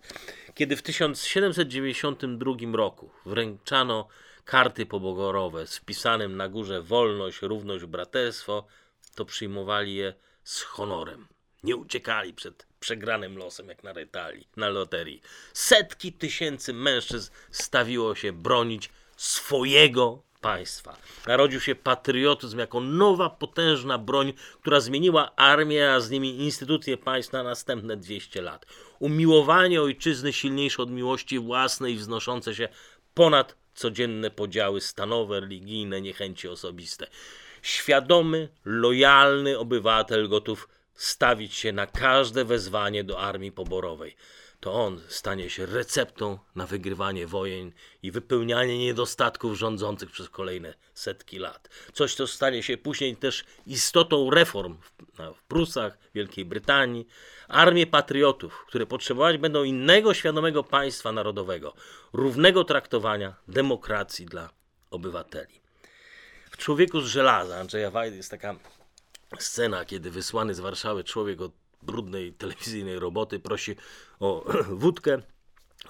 Kiedy 0.55 0.75
w 0.75 0.81
1792 0.81 2.53
roku 2.73 3.09
wręczano 3.25 4.07
karty 4.45 4.85
pobogorowe 4.85 5.67
z 5.67 5.77
wpisanym 5.77 6.37
na 6.37 6.49
górze 6.49 6.81
wolność, 6.81 7.41
równość, 7.41 7.85
braterstwo, 7.85 8.67
to 9.15 9.25
przyjmowali 9.25 9.95
je 9.95 10.13
z 10.43 10.61
honorem. 10.61 11.27
Nie 11.63 11.75
uciekali 11.75 12.33
przed 12.33 12.67
przegranym 12.79 13.37
losem, 13.37 13.69
jak 13.69 13.83
na, 13.83 13.93
retali, 13.93 14.47
na 14.55 14.69
loterii. 14.69 15.21
Setki 15.53 16.13
tysięcy 16.13 16.73
mężczyzn 16.73 17.31
stawiło 17.51 18.15
się 18.15 18.33
bronić 18.33 18.89
swojego 19.17 20.23
państwa. 20.41 20.97
Narodził 21.27 21.59
się 21.59 21.75
patriotyzm 21.75 22.59
jako 22.59 22.79
nowa, 22.79 23.29
potężna 23.29 23.97
broń, 23.97 24.33
która 24.61 24.79
zmieniła 24.79 25.35
armię, 25.35 25.91
a 25.91 25.99
z 25.99 26.09
nimi 26.09 26.41
instytucje 26.41 26.97
państw 26.97 27.33
na 27.33 27.43
następne 27.43 27.97
200 27.97 28.41
lat. 28.41 28.65
Umiłowanie 28.99 29.81
ojczyzny 29.81 30.33
silniejsze 30.33 30.83
od 30.83 30.91
miłości 30.91 31.39
własnej, 31.39 31.95
wznoszące 31.95 32.55
się 32.55 32.69
ponad 33.13 33.55
codzienne 33.73 34.31
podziały 34.31 34.81
stanowe, 34.81 35.39
religijne, 35.39 36.01
niechęci 36.01 36.47
osobiste. 36.47 37.07
Świadomy, 37.61 38.49
lojalny 38.65 39.59
obywatel 39.59 40.29
gotów 40.29 40.69
stawić 40.95 41.53
się 41.53 41.71
na 41.71 41.87
każde 41.87 42.45
wezwanie 42.45 43.03
do 43.03 43.19
armii 43.19 43.51
poborowej. 43.51 44.15
To 44.63 44.73
on 44.73 45.01
stanie 45.07 45.49
się 45.49 45.65
receptą 45.65 46.39
na 46.55 46.67
wygrywanie 46.67 47.27
wojen 47.27 47.71
i 48.03 48.11
wypełnianie 48.11 48.77
niedostatków 48.77 49.57
rządzących 49.57 50.11
przez 50.11 50.29
kolejne 50.29 50.73
setki 50.93 51.39
lat. 51.39 51.69
Coś, 51.93 52.15
co 52.15 52.27
stanie 52.27 52.63
się 52.63 52.77
później 52.77 53.15
też 53.17 53.43
istotą 53.65 54.29
reform 54.29 54.77
w 55.35 55.43
Prusach, 55.43 55.97
Wielkiej 56.15 56.45
Brytanii. 56.45 57.07
Armie 57.47 57.87
patriotów, 57.87 58.65
które 58.67 58.85
potrzebować 58.85 59.37
będą 59.37 59.63
innego 59.63 60.13
świadomego 60.13 60.63
państwa 60.63 61.11
narodowego, 61.11 61.73
równego 62.13 62.63
traktowania, 62.63 63.35
demokracji 63.47 64.25
dla 64.25 64.49
obywateli. 64.91 65.61
W 66.51 66.57
Człowieku 66.57 67.01
z 67.01 67.07
żelaza 67.07 67.57
Andrzeja 67.57 67.91
Wajdy 67.91 68.17
jest 68.17 68.31
taka 68.31 68.55
scena, 69.39 69.85
kiedy 69.85 70.11
wysłany 70.11 70.53
z 70.53 70.59
Warszawy 70.59 71.03
człowiek 71.03 71.41
od 71.41 71.62
brudnej 71.85 72.33
telewizyjnej 72.33 72.99
roboty 72.99 73.39
prosi 73.39 73.75
o 74.19 74.45
wódkę 74.83 75.21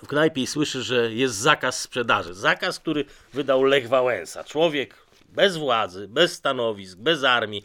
w 0.03 0.07
knajpie 0.07 0.41
i 0.41 0.47
słyszy, 0.47 0.83
że 0.83 1.13
jest 1.13 1.35
zakaz 1.35 1.81
sprzedaży. 1.81 2.33
Zakaz, 2.33 2.79
który 2.79 3.05
wydał 3.33 3.63
Lech 3.63 3.87
Wałęsa. 3.87 4.43
Człowiek 4.43 4.95
bez 5.29 5.57
władzy, 5.57 6.07
bez 6.07 6.33
stanowisk, 6.33 6.97
bez 6.97 7.23
armii, 7.23 7.63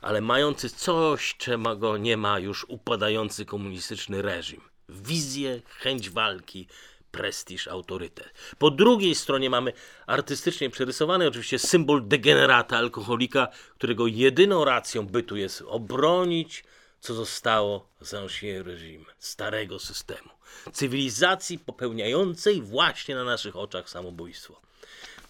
ale 0.00 0.20
mający 0.20 0.70
coś, 0.70 1.34
czego 1.36 1.98
nie 1.98 2.16
ma 2.16 2.38
już 2.38 2.64
upadający 2.68 3.44
komunistyczny 3.44 4.22
reżim. 4.22 4.60
Wizję, 4.88 5.62
chęć 5.66 6.10
walki, 6.10 6.68
prestiż, 7.10 7.68
autorytet. 7.68 8.34
Po 8.58 8.70
drugiej 8.70 9.14
stronie 9.14 9.50
mamy 9.50 9.72
artystycznie 10.06 10.70
przerysowany 10.70 11.28
oczywiście 11.28 11.58
symbol 11.58 12.08
degenerata, 12.08 12.76
alkoholika, 12.76 13.48
którego 13.74 14.06
jedyną 14.06 14.64
racją 14.64 15.06
bytu 15.06 15.36
jest 15.36 15.62
obronić 15.66 16.64
co 17.04 17.14
zostało 17.14 17.88
z 18.00 18.14
ancien 18.14 18.66
reżim, 18.66 19.04
starego 19.18 19.78
systemu, 19.78 20.30
cywilizacji 20.72 21.58
popełniającej 21.58 22.62
właśnie 22.62 23.14
na 23.14 23.24
naszych 23.24 23.56
oczach 23.56 23.90
samobójstwo. 23.90 24.60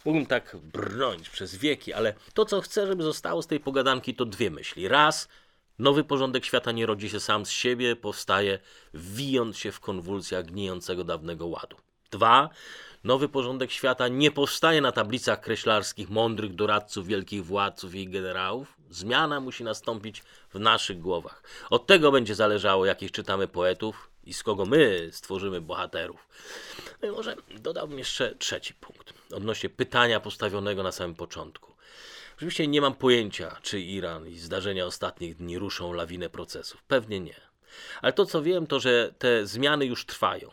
Mógłbym 0.05 0.27
tak 0.27 0.57
brnąć 0.57 1.31
przez 1.31 1.57
wieki, 1.57 1.93
ale 1.93 2.15
to, 2.35 2.45
co 2.45 2.61
chcę, 2.61 2.87
żeby 2.87 3.03
zostało 3.03 3.43
z 3.43 3.47
tej 3.47 3.61
pogadanki, 3.61 4.15
to 4.15 4.25
dwie 4.25 4.51
myśli. 4.51 4.89
Raz, 4.89 5.29
nowy 5.79 6.05
porządek 6.05 6.45
świata 6.45 6.73
nie 6.73 6.87
rodzi 6.87 7.11
się 7.11 7.21
sam 7.21 7.47
z 7.47 7.51
siebie, 7.51 7.97
powstaje 7.97 8.59
wijąc 8.95 9.59
się 9.59 9.73
w 9.73 9.81
konwulsjach 9.81 10.45
gnijącego 10.45 11.05
dawnego 11.05 11.47
ładu. 11.47 11.77
Dwa, 12.11 12.51
nowy 13.05 13.29
porządek 13.29 13.71
świata 13.71 14.09
nie 14.09 14.31
powstaje 14.31 14.81
na 14.81 14.93
tablicach 14.93 15.41
kreślarskich 15.41 16.11
mądrych 16.11 16.55
doradców, 16.55 17.07
wielkich 17.07 17.45
władców 17.45 17.95
i 17.95 18.09
generałów. 18.09 18.77
Zmiana 18.95 19.41
musi 19.41 19.65
nastąpić 19.65 20.23
w 20.55 20.59
naszych 20.59 21.01
głowach. 21.01 21.43
Od 21.71 21.87
tego 21.87 22.13
będzie 22.13 22.35
zależało, 22.35 22.87
jakich 22.87 23.13
czytamy 23.13 23.49
poetów 23.49 24.11
i 24.25 24.35
z 24.35 24.43
kogo 24.43 24.67
my 24.67 25.09
stworzymy 25.13 25.61
bohaterów. 25.61 26.29
No 27.03 27.09
i 27.09 27.11
może 27.11 27.37
dodałbym 27.61 27.99
jeszcze 27.99 28.35
trzeci 28.35 28.75
punkt 28.75 29.15
odnośnie 29.33 29.69
pytania 29.69 30.21
postawionego 30.21 30.83
na 30.83 30.93
samym 30.93 31.15
początku. 31.15 31.75
Oczywiście 32.37 32.67
nie 32.67 32.81
mam 32.81 32.95
pojęcia, 32.95 33.57
czy 33.63 33.81
Iran 33.81 34.29
i 34.29 34.39
zdarzenia 34.39 34.87
ostatnich 34.87 35.37
dni 35.37 35.59
ruszą 35.59 35.93
lawinę 35.93 36.31
procesów. 36.31 36.83
Pewnie 36.83 37.21
nie. 37.21 37.41
Ale 38.03 38.13
to, 38.13 38.27
co 38.27 38.43
wiem, 38.43 38.67
to 38.67 38.81
że 38.81 39.15
te 39.19 39.47
zmiany 39.47 39.87
już 39.87 40.07
trwają 40.07 40.51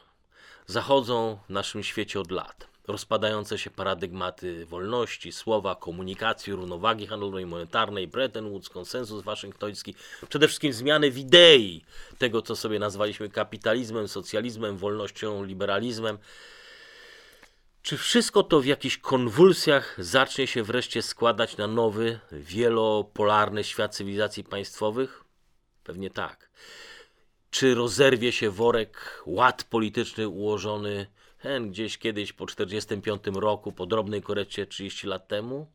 zachodzą 0.68 1.40
w 1.48 1.50
naszym 1.50 1.84
świecie 1.84 2.20
od 2.20 2.32
lat. 2.32 2.71
Rozpadające 2.88 3.58
się 3.58 3.70
paradygmaty 3.70 4.66
wolności, 4.66 5.32
słowa, 5.32 5.76
komunikacji, 5.76 6.54
równowagi 6.54 7.08
handlowej, 7.08 7.46
monetarnej, 7.46 8.08
Bretton 8.08 8.50
Woods, 8.50 8.70
konsensus 8.70 9.24
waszyngtoński, 9.24 9.96
przede 10.30 10.48
wszystkim 10.48 10.74
zmiany 10.74 11.12
w 11.12 11.18
idei 11.18 11.86
tego, 12.18 12.42
co 12.42 12.56
sobie 12.56 12.80
nazwaliśmy 12.80 13.30
kapitalizmem, 13.30 14.08
socjalizmem, 14.08 14.78
wolnością, 14.78 15.44
liberalizmem. 15.44 16.18
Czy 17.82 17.98
wszystko 17.98 18.44
to 18.44 18.62
w 18.62 18.66
jakichś 18.66 18.98
konwulsjach 18.98 19.96
zacznie 19.98 20.48
się 20.48 20.64
wreszcie 20.64 21.02
składać 21.02 21.58
na 21.58 21.68
nowy, 21.68 22.20
wielopolarny 22.32 23.64
świat 23.64 23.96
cywilizacji 23.96 24.44
państwowych? 24.44 25.24
Pewnie 25.84 26.10
tak. 26.10 26.50
Czy 27.52 27.76
rozerwie 27.76 28.32
się 28.32 28.50
worek, 28.50 29.24
ład 29.26 29.64
polityczny 29.64 30.28
ułożony 30.28 31.08
hen 31.42 31.72
gdzieś 31.72 31.98
kiedyś 31.98 32.34
po 32.34 32.48
45 32.48 33.24
roku, 33.34 33.72
po 33.72 33.86
drobnej 33.86 34.22
korekcie 34.22 34.66
30 34.66 35.08
lat 35.08 35.28
temu? 35.28 35.72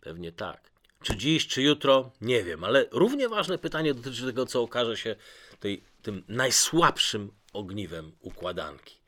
Pewnie 0.00 0.32
tak. 0.32 0.70
Czy 1.02 1.16
dziś, 1.16 1.46
czy 1.46 1.62
jutro? 1.62 2.10
Nie 2.20 2.44
wiem, 2.44 2.64
ale 2.64 2.86
równie 2.90 3.28
ważne 3.28 3.58
pytanie 3.58 3.94
dotyczy 3.94 4.26
tego, 4.26 4.46
co 4.46 4.62
okaże 4.62 4.96
się 4.96 5.16
tej, 5.60 5.82
tym 6.02 6.24
najsłabszym 6.28 7.32
ogniwem 7.52 8.12
układanki. 8.20 9.00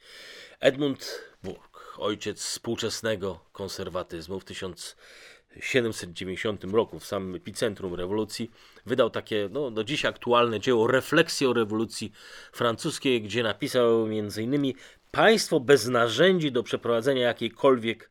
Edmund 0.61 1.23
Burke, 1.42 1.81
ojciec 1.97 2.42
współczesnego 2.42 3.40
konserwatyzmu 3.53 4.40
w 4.40 4.44
1000 4.44 4.97
790 5.61 6.65
roku, 6.65 6.99
w 6.99 7.07
samym 7.07 7.35
epicentrum 7.35 7.95
rewolucji, 7.95 8.51
wydał 8.87 9.11
takie 9.11 9.49
no, 9.53 9.71
do 9.71 9.85
dziś 9.85 10.05
aktualne 10.05 10.61
dzieło 10.61 10.87
Refleksje 10.87 11.51
o 11.51 11.53
rewolucji 11.53 12.13
francuskiej, 12.53 13.23
gdzie 13.23 13.43
napisał 13.43 14.05
m.in. 14.05 14.73
Państwo 15.11 15.61
bez 15.61 15.87
narzędzi 15.87 16.53
do 16.53 16.63
przeprowadzenia 16.63 17.23
jakiejkolwiek 17.23 18.11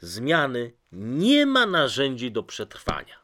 zmiany 0.00 0.72
nie 0.92 1.46
ma 1.46 1.66
narzędzi 1.66 2.32
do 2.32 2.42
przetrwania. 2.42 3.16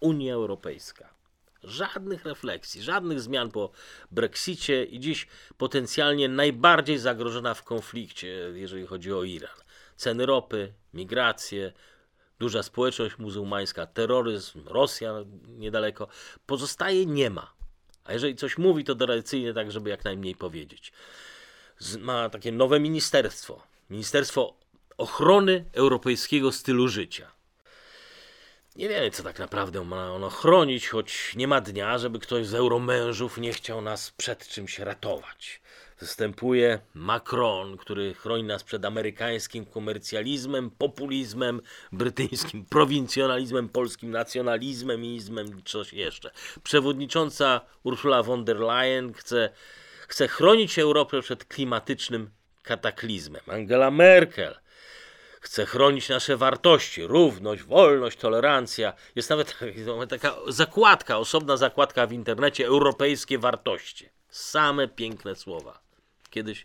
Unia 0.00 0.34
Europejska. 0.34 1.16
Żadnych 1.62 2.24
refleksji, 2.24 2.82
żadnych 2.82 3.20
zmian 3.20 3.50
po 3.50 3.70
Brexicie 4.10 4.84
i 4.84 5.00
dziś 5.00 5.26
potencjalnie 5.58 6.28
najbardziej 6.28 6.98
zagrożona 6.98 7.54
w 7.54 7.64
konflikcie, 7.64 8.28
jeżeli 8.54 8.86
chodzi 8.86 9.12
o 9.12 9.22
Iran. 9.24 9.56
Ceny 9.96 10.26
ropy, 10.26 10.72
migracje, 10.94 11.72
duża 12.38 12.62
społeczność 12.62 13.18
muzułmańska, 13.18 13.86
terroryzm, 13.86 14.68
Rosja 14.68 15.14
niedaleko. 15.48 16.08
Pozostaje 16.46 17.06
nie 17.06 17.30
ma. 17.30 17.52
A 18.04 18.12
jeżeli 18.12 18.36
coś 18.36 18.58
mówi, 18.58 18.84
to 18.84 18.94
tradycyjnie 18.94 19.54
tak, 19.54 19.72
żeby 19.72 19.90
jak 19.90 20.04
najmniej 20.04 20.34
powiedzieć. 20.34 20.92
Ma 21.98 22.28
takie 22.28 22.52
nowe 22.52 22.80
ministerstwo. 22.80 23.62
Ministerstwo 23.90 24.54
Ochrony 24.98 25.64
Europejskiego 25.72 26.52
Stylu 26.52 26.88
Życia. 26.88 27.30
Nie 28.76 28.88
wiemy, 28.88 29.10
co 29.10 29.22
tak 29.22 29.38
naprawdę 29.38 29.84
ma 29.84 30.12
ono 30.12 30.30
chronić, 30.30 30.88
choć 30.88 31.36
nie 31.36 31.48
ma 31.48 31.60
dnia, 31.60 31.98
żeby 31.98 32.18
ktoś 32.18 32.46
z 32.46 32.54
euromężów 32.54 33.38
nie 33.38 33.52
chciał 33.52 33.82
nas 33.82 34.10
przed 34.10 34.48
czymś 34.48 34.78
ratować. 34.78 35.60
Występuje 36.00 36.78
Macron, 36.94 37.76
który 37.76 38.14
chroni 38.14 38.44
nas 38.44 38.64
przed 38.64 38.84
amerykańskim 38.84 39.66
komercjalizmem, 39.66 40.70
populizmem, 40.70 41.60
brytyjskim 41.92 42.64
prowincjonalizmem, 42.74 43.68
polskim 43.68 44.10
nacjonalizmem 44.10 45.04
i 45.04 45.16
izmem, 45.16 45.62
coś 45.64 45.92
jeszcze. 45.92 46.30
Przewodnicząca 46.62 47.60
Ursula 47.82 48.22
von 48.22 48.44
der 48.44 48.60
Leyen 48.60 49.12
chce, 49.12 49.50
chce 50.08 50.28
chronić 50.28 50.78
Europę 50.78 51.22
przed 51.22 51.44
klimatycznym 51.44 52.30
kataklizmem. 52.62 53.42
Angela 53.48 53.90
Merkel 53.90 54.54
chce 55.40 55.66
chronić 55.66 56.08
nasze 56.08 56.36
wartości, 56.36 57.06
równość, 57.06 57.62
wolność, 57.62 58.18
tolerancja. 58.18 58.92
Jest 59.14 59.30
nawet 59.30 59.56
taka 60.08 60.36
zakładka, 60.48 61.18
osobna 61.18 61.56
zakładka 61.56 62.06
w 62.06 62.12
internecie, 62.12 62.66
europejskie 62.66 63.38
wartości. 63.38 64.08
Same 64.28 64.88
piękne 64.88 65.34
słowa. 65.34 65.85
Kiedyś 66.36 66.64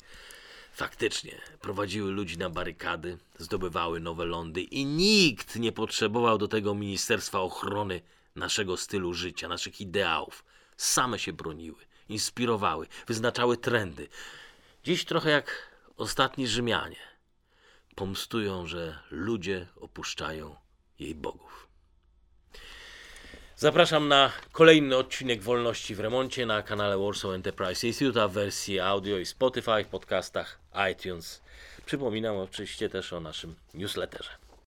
faktycznie 0.73 1.41
prowadziły 1.62 2.12
ludzi 2.12 2.38
na 2.38 2.49
barykady, 2.49 3.17
zdobywały 3.38 3.99
nowe 3.99 4.25
lądy 4.25 4.62
i 4.62 4.86
nikt 4.86 5.55
nie 5.55 5.71
potrzebował 5.71 6.38
do 6.38 6.47
tego 6.47 6.75
Ministerstwa 6.75 7.39
Ochrony 7.39 8.01
naszego 8.36 8.77
stylu 8.77 9.13
życia, 9.13 9.47
naszych 9.47 9.81
ideałów. 9.81 10.43
Same 10.77 11.19
się 11.19 11.34
broniły, 11.34 11.86
inspirowały, 12.10 12.88
wyznaczały 13.07 13.57
trendy. 13.57 14.07
Dziś 14.84 15.05
trochę 15.05 15.29
jak 15.29 15.75
ostatni 15.97 16.47
Rzymianie 16.47 16.99
pomstują, 17.95 18.67
że 18.67 18.99
ludzie 19.12 19.67
opuszczają 19.75 20.55
jej 20.99 21.15
bogów. 21.15 21.70
Zapraszam 23.62 24.08
na 24.08 24.32
kolejny 24.52 24.97
odcinek 24.97 25.41
Wolności 25.41 25.95
w 25.95 26.00
Remoncie 26.00 26.45
na 26.45 26.63
kanale 26.63 26.97
Warsaw 26.97 27.32
Enterprise 27.32 27.88
Institute 27.88 28.28
w 28.28 28.32
wersji 28.32 28.80
audio 28.80 29.17
i 29.17 29.26
Spotify, 29.26 29.86
podcastach, 29.91 30.60
iTunes. 30.91 31.41
Przypominam 31.86 32.38
oczywiście 32.38 32.89
też 32.89 33.13
o 33.13 33.19
naszym 33.19 33.56
newsletterze. 33.74 34.40